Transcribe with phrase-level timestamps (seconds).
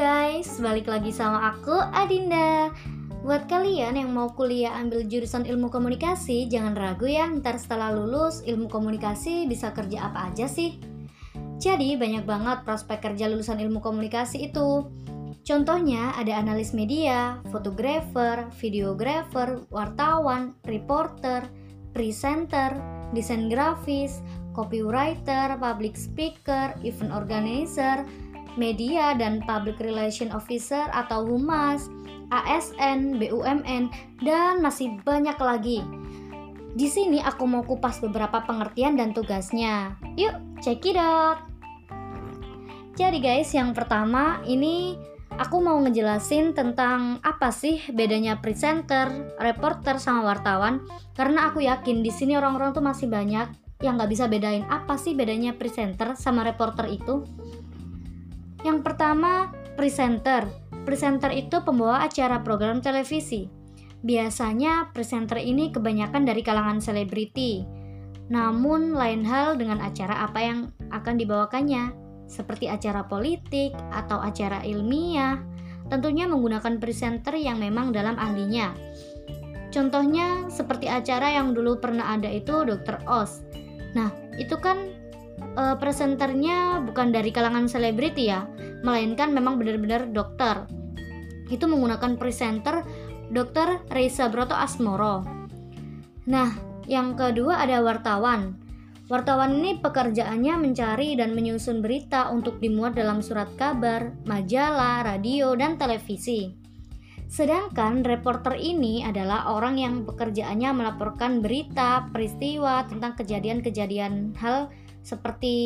[0.00, 2.72] guys, balik lagi sama aku Adinda.
[3.20, 8.40] Buat kalian yang mau kuliah ambil jurusan ilmu komunikasi, jangan ragu ya, ntar setelah lulus
[8.48, 10.80] ilmu komunikasi bisa kerja apa aja sih.
[11.60, 14.88] Jadi banyak banget prospek kerja lulusan ilmu komunikasi itu.
[15.44, 21.44] Contohnya ada analis media, fotografer, videografer, wartawan, reporter,
[21.92, 22.72] presenter,
[23.12, 24.24] desain grafis,
[24.56, 28.08] copywriter, public speaker, event organizer,
[28.58, 31.90] media dan public relation officer atau humas,
[32.30, 33.90] ASN, BUMN,
[34.22, 35.82] dan masih banyak lagi.
[36.70, 39.98] Di sini aku mau kupas beberapa pengertian dan tugasnya.
[40.14, 41.42] Yuk, check it out.
[42.94, 44.94] Jadi guys, yang pertama ini
[45.40, 49.08] aku mau ngejelasin tentang apa sih bedanya presenter,
[49.40, 50.84] reporter sama wartawan
[51.16, 53.48] karena aku yakin di sini orang-orang tuh masih banyak
[53.80, 57.24] yang nggak bisa bedain apa sih bedanya presenter sama reporter itu.
[58.60, 60.44] Yang pertama, presenter.
[60.84, 63.48] Presenter itu pembawa acara program televisi.
[64.00, 67.64] Biasanya presenter ini kebanyakan dari kalangan selebriti.
[68.32, 70.58] Namun lain hal dengan acara apa yang
[70.88, 71.92] akan dibawakannya,
[72.30, 75.40] seperti acara politik atau acara ilmiah.
[75.90, 78.72] Tentunya menggunakan presenter yang memang dalam ahlinya.
[79.74, 83.02] Contohnya seperti acara yang dulu pernah ada itu Dr.
[83.10, 83.42] Oz.
[83.94, 84.94] Nah, itu kan
[85.56, 88.46] uh, presenternya bukan dari kalangan selebriti ya,
[88.84, 90.68] melainkan memang benar-benar dokter.
[91.50, 92.86] Itu menggunakan presenter
[93.30, 93.86] Dr.
[93.90, 95.22] Reisa Broto Asmoro.
[96.26, 96.50] Nah,
[96.86, 98.58] yang kedua ada wartawan.
[99.10, 105.74] Wartawan ini pekerjaannya mencari dan menyusun berita untuk dimuat dalam surat kabar, majalah, radio, dan
[105.74, 106.54] televisi.
[107.30, 114.66] Sedangkan reporter ini adalah orang yang pekerjaannya melaporkan berita, peristiwa tentang kejadian-kejadian hal
[115.00, 115.56] seperti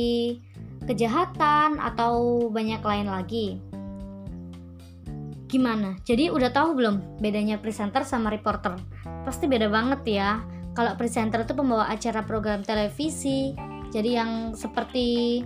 [0.85, 3.59] kejahatan atau banyak lain lagi.
[5.49, 5.95] Gimana?
[6.03, 8.75] Jadi udah tahu belum bedanya presenter sama reporter?
[9.23, 10.42] Pasti beda banget ya.
[10.75, 13.55] Kalau presenter itu pembawa acara program televisi,
[13.95, 15.41] jadi yang seperti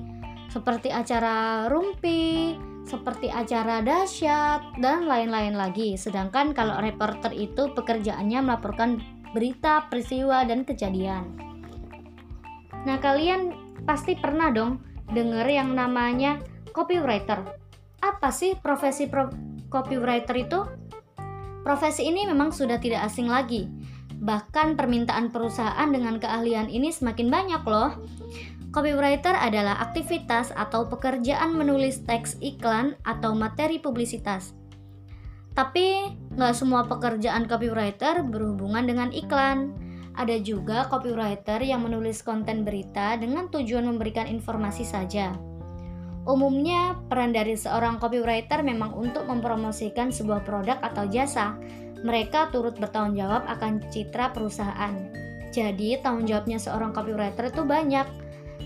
[0.49, 2.57] seperti acara rumpi,
[2.89, 6.01] seperti acara dahsyat dan lain-lain lagi.
[6.01, 9.05] Sedangkan kalau reporter itu pekerjaannya melaporkan
[9.37, 11.37] berita, peristiwa dan kejadian.
[12.89, 16.39] Nah, kalian pasti pernah dong denger yang namanya
[16.73, 17.43] copywriter.
[17.99, 19.29] Apa sih profesi pro
[19.69, 20.61] copywriter itu?
[21.67, 23.69] Profesi ini memang sudah tidak asing lagi.
[24.19, 27.99] Bahkan permintaan perusahaan dengan keahlian ini semakin banyak loh.
[28.69, 34.53] Copywriter adalah aktivitas atau pekerjaan menulis teks iklan atau materi publisitas.
[35.57, 39.75] Tapi nggak semua pekerjaan copywriter berhubungan dengan iklan.
[40.19, 45.39] Ada juga copywriter yang menulis konten berita dengan tujuan memberikan informasi saja.
[46.27, 51.55] Umumnya, peran dari seorang copywriter memang untuk mempromosikan sebuah produk atau jasa.
[52.03, 54.93] Mereka turut bertanggung jawab akan citra perusahaan.
[55.55, 58.05] Jadi, tanggung jawabnya seorang copywriter itu banyak.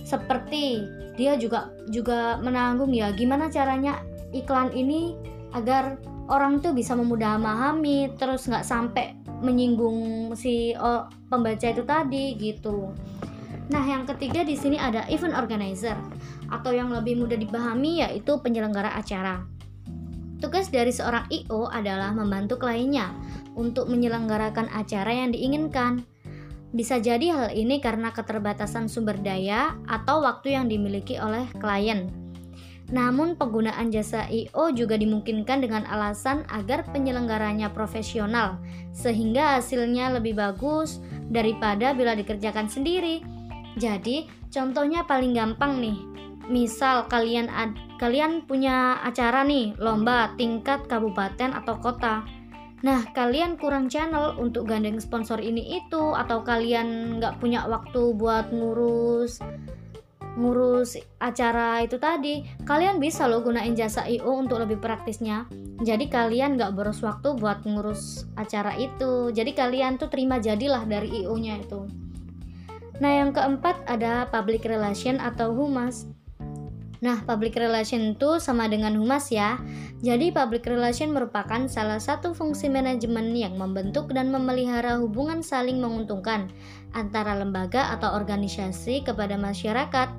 [0.09, 0.83] Seperti
[1.15, 4.01] dia juga juga menanggung ya gimana caranya
[4.33, 5.13] iklan ini
[5.53, 6.01] agar
[6.33, 12.95] orang tuh bisa memahami terus nggak sampai menyinggung si oh, pembaca itu tadi gitu.
[13.69, 15.99] Nah, yang ketiga di sini ada event organizer
[16.53, 19.43] atau yang lebih mudah dipahami yaitu penyelenggara acara.
[20.43, 23.15] Tugas dari seorang IO adalah membantu kliennya
[23.55, 26.03] untuk menyelenggarakan acara yang diinginkan.
[26.73, 32.22] Bisa jadi hal ini karena keterbatasan sumber daya atau waktu yang dimiliki oleh klien.
[32.93, 38.61] Namun penggunaan jasa IO juga dimungkinkan dengan alasan agar penyelenggaranya profesional
[38.93, 41.01] sehingga hasilnya lebih bagus
[41.33, 43.25] daripada bila dikerjakan sendiri.
[43.81, 45.99] Jadi, contohnya paling gampang nih.
[46.53, 52.29] Misal kalian ad, kalian punya acara nih, lomba tingkat kabupaten atau kota.
[52.85, 58.53] Nah, kalian kurang channel untuk gandeng sponsor ini itu atau kalian nggak punya waktu buat
[58.53, 59.41] ngurus
[60.39, 65.45] ngurus acara itu tadi kalian bisa loh gunain jasa IO untuk lebih praktisnya.
[65.83, 69.35] Jadi kalian gak boros waktu buat ngurus acara itu.
[69.35, 71.85] Jadi kalian tuh terima jadilah dari IO nya itu.
[73.03, 76.07] Nah yang keempat ada public relation atau humas
[77.03, 79.59] Nah, public relation itu sama dengan humas ya.
[80.07, 86.47] Jadi, public relation merupakan salah satu fungsi manajemen yang membentuk dan memelihara hubungan saling menguntungkan
[86.95, 90.15] antara lembaga atau organisasi kepada masyarakat.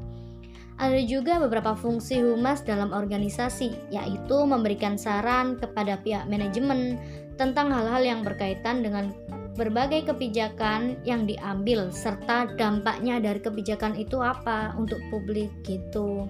[0.76, 7.00] Ada juga beberapa fungsi humas dalam organisasi, yaitu memberikan saran kepada pihak manajemen
[7.40, 9.16] tentang hal-hal yang berkaitan dengan
[9.54, 16.26] berbagai kebijakan yang diambil serta dampaknya dari kebijakan itu apa untuk publik gitu.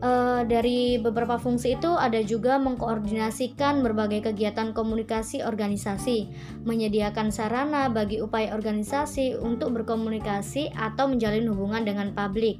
[0.00, 6.28] uh, dari beberapa fungsi itu ada juga mengkoordinasikan berbagai kegiatan komunikasi organisasi,
[6.64, 12.58] menyediakan sarana bagi upaya organisasi untuk berkomunikasi atau menjalin hubungan dengan publik.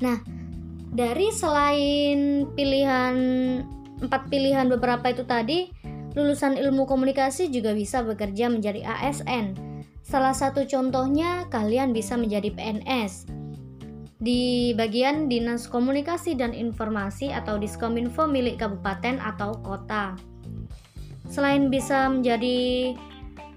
[0.00, 0.18] Nah,
[0.94, 3.16] dari selain pilihan
[3.98, 5.68] empat pilihan beberapa itu tadi,
[6.18, 9.54] lulusan ilmu komunikasi juga bisa bekerja menjadi ASN.
[10.02, 13.30] Salah satu contohnya kalian bisa menjadi PNS
[14.18, 20.18] di bagian Dinas Komunikasi dan Informasi atau Diskominfo milik kabupaten atau kota.
[21.30, 22.98] Selain bisa menjadi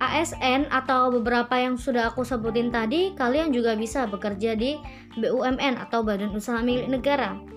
[0.01, 4.77] ASN atau beberapa yang sudah aku sebutin tadi, kalian juga bisa bekerja di
[5.17, 7.50] BUMN atau Badan Usaha Milik Negara.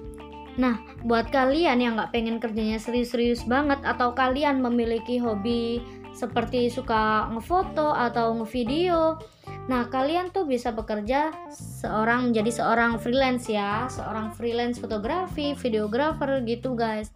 [0.55, 5.83] Nah, buat kalian yang nggak pengen kerjanya serius-serius banget atau kalian memiliki hobi
[6.15, 9.19] seperti suka ngefoto atau ngevideo,
[9.65, 11.33] Nah, kalian tuh bisa bekerja
[11.81, 17.09] seorang menjadi seorang freelance ya, seorang freelance fotografi, videografer gitu, guys.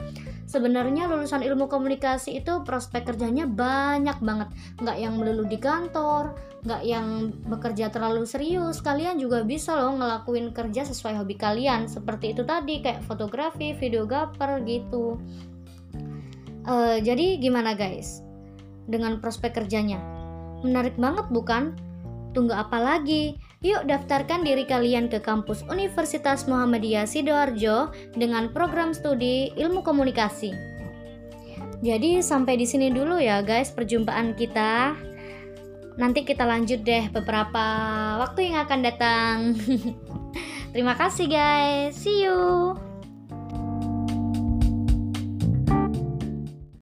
[0.48, 4.48] Sebenarnya lulusan ilmu komunikasi itu prospek kerjanya banyak banget,
[4.80, 6.32] nggak yang melulu di kantor,
[6.64, 8.80] nggak yang bekerja terlalu serius.
[8.80, 14.64] Kalian juga bisa loh ngelakuin kerja sesuai hobi kalian, seperti itu tadi kayak fotografi, videografer
[14.64, 15.20] gitu.
[16.64, 18.24] Uh, jadi gimana guys?
[18.88, 20.00] Dengan prospek kerjanya,
[20.64, 21.76] menarik banget bukan?
[22.32, 23.36] Tunggu apa lagi?
[23.58, 30.54] Yuk daftarkan diri kalian ke kampus Universitas Muhammadiyah Sidoarjo dengan program studi Ilmu Komunikasi.
[31.82, 34.94] Jadi sampai di sini dulu ya guys perjumpaan kita.
[35.98, 37.64] Nanti kita lanjut deh beberapa
[38.22, 39.36] waktu yang akan datang.
[40.74, 41.98] Terima kasih guys.
[41.98, 42.87] See you.